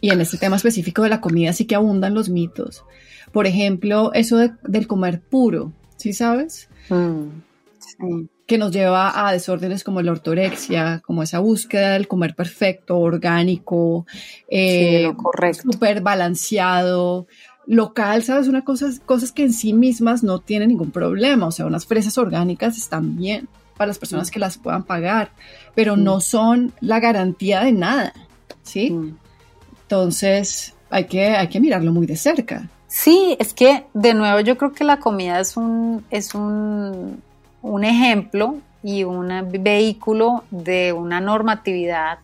[0.00, 2.84] y en este tema específico de la comida sí que abundan los mitos.
[3.32, 6.68] Por ejemplo, eso del comer puro, ¿sí sabes?
[6.88, 12.98] Mm, que nos lleva a desórdenes como la ortorexia, como esa búsqueda del comer perfecto,
[12.98, 14.06] orgánico,
[14.48, 15.12] eh,
[15.62, 17.26] súper balanceado,
[17.66, 18.48] local, ¿sabes?
[18.48, 22.18] Una cosa, cosas que en sí mismas no tienen ningún problema, o sea, unas fresas
[22.18, 24.32] orgánicas están bien para las personas mm.
[24.32, 25.32] que las puedan pagar,
[25.74, 26.20] pero no mm.
[26.22, 28.12] son la garantía de nada,
[28.62, 28.96] ¿sí?
[29.82, 32.68] Entonces, hay que, hay que mirarlo muy de cerca.
[32.86, 37.22] Sí, es que de nuevo yo creo que la comida es un, es un,
[37.62, 39.28] un ejemplo y un
[39.62, 42.18] vehículo de una normatividad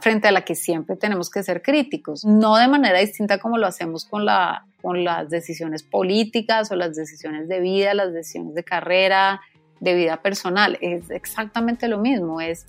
[0.00, 3.66] frente a la que siempre tenemos que ser críticos, no de manera distinta como lo
[3.66, 8.64] hacemos con, la, con las decisiones políticas o las decisiones de vida, las decisiones de
[8.64, 9.40] carrera,
[9.80, 12.66] de vida personal, es exactamente lo mismo, es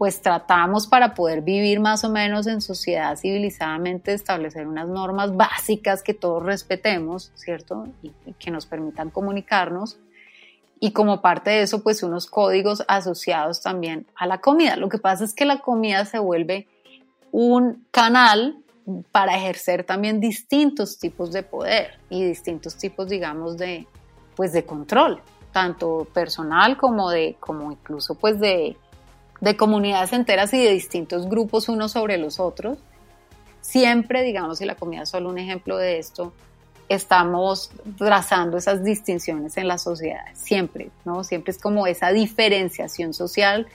[0.00, 6.02] pues tratamos para poder vivir más o menos en sociedad civilizadamente, establecer unas normas básicas
[6.02, 7.86] que todos respetemos, ¿cierto?
[8.02, 9.98] Y, que nos permitan comunicarnos.
[10.80, 14.76] Y como parte de eso, pues unos códigos asociados también a la comida.
[14.76, 16.66] Lo que pasa es que la comida se vuelve
[17.30, 18.56] un canal
[19.12, 23.86] para ejercer también distintos tipos de poder y distintos tipos, digamos, de,
[24.34, 25.20] pues de control,
[25.52, 28.78] tanto personal como de, como incluso pues de,
[29.40, 32.78] de comunidades enteras y de distintos grupos unos sobre los otros.
[33.60, 36.32] Siempre, digamos, y la comida es solo un ejemplo de esto,
[36.88, 41.22] estamos trazando esas distinciones en las sociedades, siempre, ¿no?
[41.22, 43.68] Siempre es como esa diferenciación social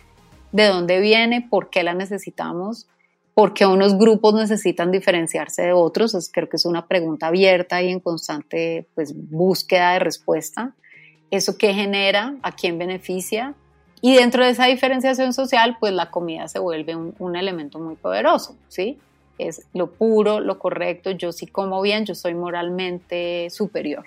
[0.52, 2.88] de dónde viene, por qué la necesitamos,
[3.34, 7.90] por qué unos grupos necesitan diferenciarse de otros, creo que es una pregunta abierta y
[7.90, 10.74] en constante pues, búsqueda de respuesta.
[11.32, 12.36] ¿Eso qué genera?
[12.44, 13.56] ¿A quién beneficia?
[14.02, 18.56] Y dentro de esa diferenciación social, pues la comida se vuelve un, elemento muy poderoso,
[18.68, 19.00] ¿sí?
[19.38, 24.06] Es lo puro, lo correcto, yo sí como bien, yo soy moralmente superior.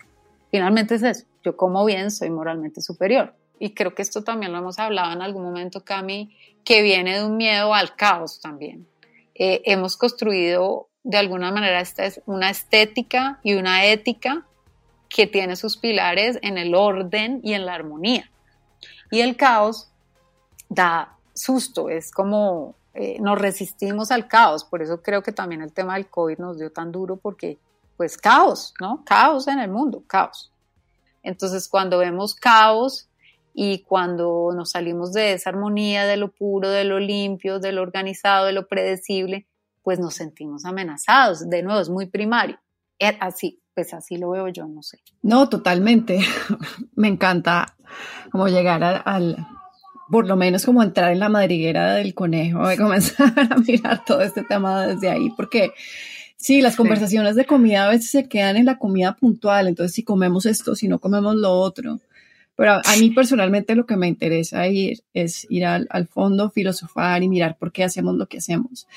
[0.50, 3.34] Finalmente es eso, yo como bien, soy moralmente superior.
[3.58, 7.24] Y creo que esto también lo hemos hablado en algún momento, Cami, que viene de
[7.24, 8.86] un miedo al caos también.
[9.34, 14.46] Eh, hemos construido de alguna manera esta es una estética y una ética
[15.08, 18.30] que tiene sus pilares en el orden y en la armonía.
[19.10, 19.90] Y el caos
[20.68, 25.72] da susto, es como eh, nos resistimos al caos, por eso creo que también el
[25.72, 27.58] tema del COVID nos dio tan duro porque
[27.96, 29.02] pues caos, ¿no?
[29.04, 30.52] Caos en el mundo, caos.
[31.22, 33.08] Entonces cuando vemos caos
[33.54, 37.82] y cuando nos salimos de esa armonía, de lo puro, de lo limpio, de lo
[37.82, 39.46] organizado, de lo predecible,
[39.82, 41.48] pues nos sentimos amenazados.
[41.50, 42.58] De nuevo, es muy primario.
[43.00, 44.98] Eh, así, pues así lo veo yo, no sé.
[45.22, 46.18] No, totalmente.
[46.96, 47.76] Me encanta
[48.32, 49.46] como llegar al,
[50.10, 54.20] por lo menos como entrar en la madriguera del conejo y comenzar a mirar todo
[54.22, 55.70] este tema desde ahí, porque
[56.36, 60.02] sí, las conversaciones de comida a veces se quedan en la comida puntual, entonces si
[60.02, 62.00] comemos esto, si no comemos lo otro.
[62.56, 67.28] Pero a, mí personalmente lo que me interesa ir es ir al, fondo, filosofar y
[67.28, 68.88] mirar por qué hacemos lo que hacemos.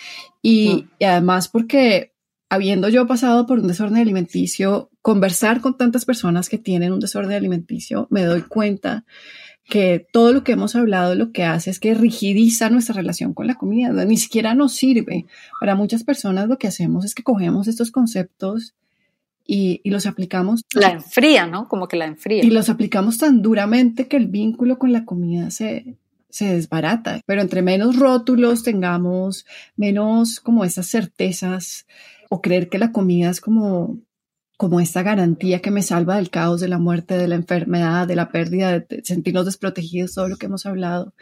[0.41, 2.10] Y, y además porque
[2.51, 7.31] habiendo yo pasado por un desorden alimenticio, conversar con tantas personas que tienen un desorden
[7.31, 9.05] alimenticio, me doy cuenta
[9.63, 13.47] que todo lo que hemos hablado lo que hace es que rigidiza nuestra relación con
[13.47, 15.27] la comida, ni siquiera nos sirve.
[15.61, 18.75] Para muchas personas lo que hacemos es que cogemos estos conceptos
[19.47, 20.65] y, los aplicamos.
[20.73, 21.69] La enfría, ¿no?
[21.69, 22.43] Como que la enfría.
[22.43, 25.95] Y los aplicamos tan duramente que el vínculo con la comida se,
[26.29, 27.21] se desbarata.
[27.25, 29.45] Pero entre menos rótulos tengamos,
[29.77, 31.85] menos como esas certezas
[32.33, 33.99] o creer que la comida es como
[34.55, 38.15] como esta garantía que me salva del caos, de la muerte, de la enfermedad, de
[38.15, 41.15] la pérdida, de sentirnos desprotegidos, todo lo que hemos hablado.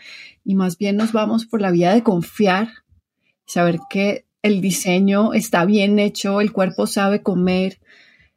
[0.43, 2.67] Y más bien nos vamos por la vía de confiar,
[3.45, 7.79] saber que el diseño está bien hecho, el cuerpo sabe comer,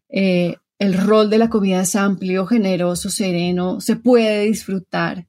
[0.09, 5.27] eh, el rol de la comida es amplio, generoso, sereno, se puede disfrutar.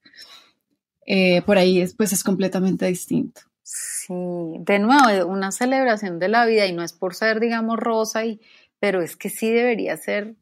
[1.07, 3.41] Eh, por ahí después es completamente distinto.
[3.63, 4.13] Sí,
[4.59, 8.41] de nuevo, una celebración de la vida y no es por ser, digamos, rosa y
[8.83, 10.35] pero es que sí debería ser,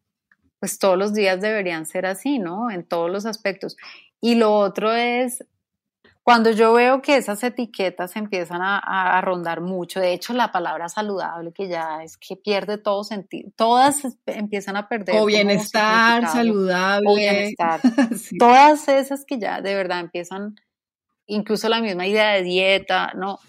[0.59, 2.71] pues todos los días deberían ser así, ¿no?
[2.71, 3.77] En todos los aspectos.
[4.19, 5.45] Y lo otro es,
[6.23, 11.51] cuando yo veo que esas etiquetas empiezan a, rondar mucho, de hecho la palabra saludable
[11.51, 15.17] que ya es que pierde todo sentido, todas empiezan a perder.
[15.19, 17.09] O bienestar, saludable.
[17.09, 17.79] O bienestar.
[18.39, 20.55] Todas esas que ya de verdad empiezan,
[21.33, 23.39] incluso la misma idea de dieta, ¿no?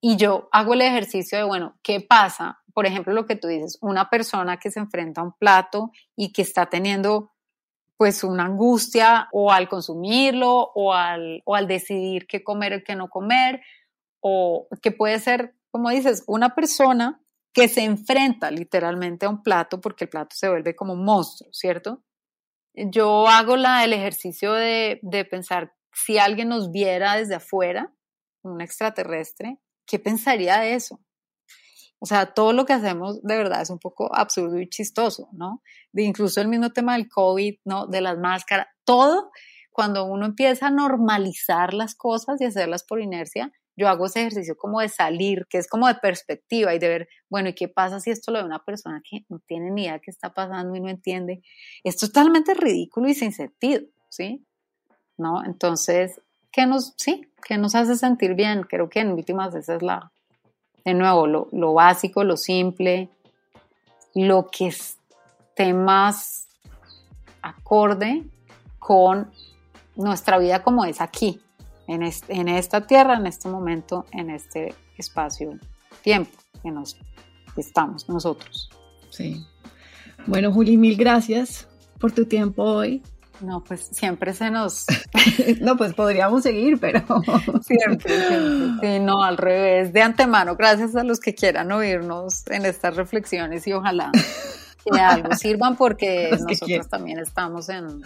[0.00, 3.76] Y yo hago el ejercicio de, bueno, ¿qué pasa por ejemplo, lo que tú dices,
[3.80, 7.32] una persona que se enfrenta a un plato y que está teniendo
[7.96, 12.94] pues una angustia o al consumirlo o al, o al decidir qué comer o qué
[12.94, 13.62] no comer,
[14.20, 17.20] o que puede ser, como dices, una persona
[17.52, 21.50] que se enfrenta literalmente a un plato porque el plato se vuelve como un monstruo,
[21.52, 22.04] ¿cierto?
[22.74, 27.92] Yo hago la, el ejercicio de, de pensar si alguien nos viera desde afuera,
[28.42, 31.00] un extraterrestre, ¿qué pensaría de eso?
[32.00, 35.62] O sea, todo lo que hacemos de verdad es un poco absurdo y chistoso, ¿no?
[35.92, 37.86] De incluso el mismo tema del COVID, ¿no?
[37.86, 39.30] De las máscaras, todo,
[39.72, 44.56] cuando uno empieza a normalizar las cosas y hacerlas por inercia, yo hago ese ejercicio
[44.56, 48.00] como de salir, que es como de perspectiva y de ver, bueno, ¿y qué pasa
[48.00, 50.74] si esto lo ve una persona que no tiene ni idea de qué está pasando
[50.74, 51.42] y no entiende?
[51.84, 54.44] Es totalmente ridículo y sin sentido, ¿sí?
[55.18, 55.44] ¿No?
[55.44, 58.62] Entonces, ¿qué nos, sí, qué nos hace sentir bien?
[58.62, 60.10] Creo que en últimas veces es la,
[60.84, 63.10] de nuevo, lo, lo básico, lo simple,
[64.14, 66.48] lo que esté más
[67.42, 68.24] acorde
[68.78, 69.30] con
[69.96, 71.40] nuestra vida como es aquí,
[71.86, 76.30] en, en esta tierra, en este momento, en este espacio-tiempo
[76.62, 76.96] que nos
[77.56, 78.70] estamos nosotros.
[79.10, 79.44] Sí.
[80.26, 81.66] Bueno, Juli, mil gracias
[81.98, 83.02] por tu tiempo hoy.
[83.40, 84.86] No, pues siempre se nos...
[85.60, 87.00] no, pues podríamos seguir, pero...
[87.62, 88.98] siempre, siempre.
[88.98, 89.92] Sí, no, al revés.
[89.92, 95.34] De antemano, gracias a los que quieran oírnos en estas reflexiones y ojalá que algo
[95.34, 98.00] sirvan porque nosotros también estamos en,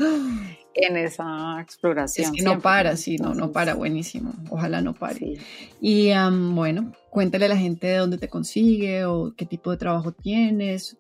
[0.74, 2.26] en esa exploración.
[2.26, 4.33] Es que no para, sí, no, no para, buenísimo.
[4.51, 5.39] Ojalá no pare.
[5.80, 6.12] Y
[6.53, 10.97] bueno, cuéntale a la gente de dónde te consigue o qué tipo de trabajo tienes.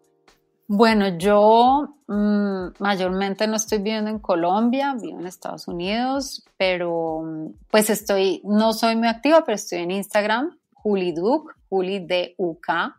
[0.68, 7.54] Bueno, yo mm, mayormente no estoy viviendo en Colombia, vivo en Estados Unidos, pero mm,
[7.70, 12.96] pues estoy, no soy muy activa, pero estoy en Instagram, Juli Duke, Juli D-U-K.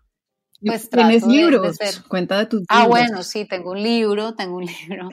[0.65, 1.77] Pues ¿Tienes libros?
[2.07, 5.09] Cuenta de tus Ah, bueno, sí, tengo un libro, tengo un libro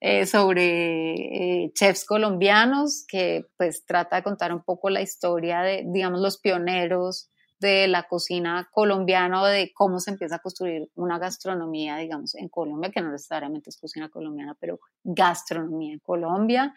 [0.00, 5.84] eh, sobre eh, chefs colombianos que pues trata de contar un poco la historia de,
[5.86, 7.30] digamos, los pioneros
[7.66, 12.48] de la cocina colombiana o de cómo se empieza a construir una gastronomía, digamos, en
[12.48, 16.74] Colombia, que no necesariamente es cocina colombiana, pero gastronomía en Colombia.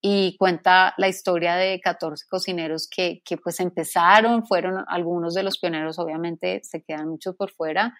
[0.00, 5.58] Y cuenta la historia de 14 cocineros que, que pues empezaron, fueron algunos de los
[5.58, 7.94] pioneros, obviamente se quedan muchos por fuera,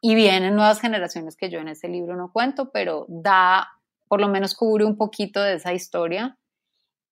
[0.00, 3.68] y vienen nuevas generaciones que yo en ese libro no cuento, pero da,
[4.08, 6.36] por lo menos cubre un poquito de esa historia.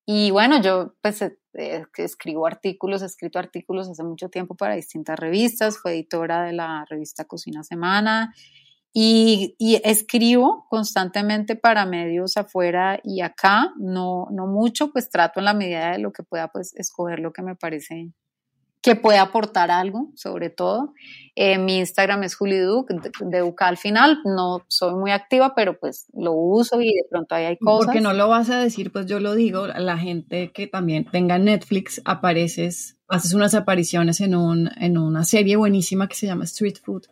[0.07, 5.19] Y bueno, yo pues eh, escribo artículos, he escrito artículos hace mucho tiempo para distintas
[5.19, 8.33] revistas, fue editora de la revista Cocina Semana
[8.93, 15.55] y, escribo constantemente para medios afuera y acá, no, no mucho, pues trato en la
[15.55, 18.13] medida de lo que pueda pues escoger lo que me parece
[18.87, 20.95] que puede aportar algo, sobre todo.
[21.35, 24.21] Eh, mi Instagram es juliduc, de Duca al final.
[24.25, 27.87] No soy muy activa, pero pues lo uso y de pronto ahí hay cosas.
[27.87, 29.67] Porque no lo vas a decir, pues yo lo digo.
[29.67, 35.57] La gente que también tenga Netflix, apareces, haces unas apariciones en, un, en una serie
[35.57, 37.07] buenísima que se llama Street Food,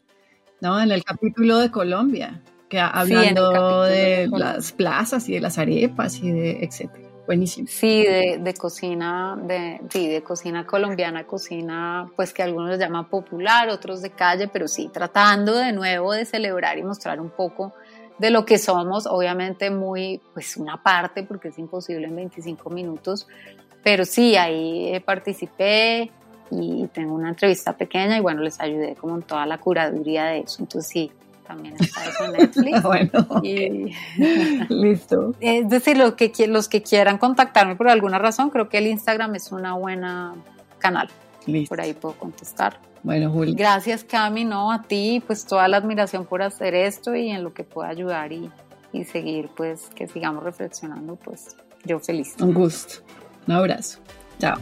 [0.61, 0.81] ¿no?
[0.81, 6.21] En el capítulo de Colombia, que hablando de, de las plazas y de las arepas
[6.21, 7.04] y de etcétera.
[7.27, 7.67] Buenísimo.
[7.71, 13.71] Sí, de, de cocina, de, sí, de cocina colombiana, cocina, pues que algunos llaman popular,
[13.71, 17.73] otros de calle, pero sí, tratando de nuevo de celebrar y mostrar un poco
[18.19, 23.27] de lo que somos, obviamente muy, pues una parte, porque es imposible en 25 minutos,
[23.83, 26.11] pero sí, ahí participé
[26.51, 30.41] y tengo una entrevista pequeña y bueno, les ayudé como en toda la curaduría de
[30.41, 31.11] eso, entonces sí,
[31.47, 32.83] también está eso en Netflix.
[32.83, 33.43] bueno,
[34.69, 35.35] listo.
[35.41, 39.35] Es decir, los que, los que quieran contactarme por alguna razón, creo que el Instagram
[39.35, 40.35] es una buena
[40.79, 41.09] canal.
[41.47, 41.69] Listo.
[41.69, 42.79] Por ahí puedo contestar.
[43.03, 43.55] Bueno, Juli.
[43.55, 47.53] Gracias, Cami, no, a ti, pues toda la admiración por hacer esto y en lo
[47.53, 48.51] que pueda ayudar y,
[48.93, 52.35] y seguir, pues que sigamos reflexionando, pues yo feliz.
[52.41, 53.05] Un gusto.
[53.47, 54.01] Un abrazo.
[54.39, 54.57] Chao.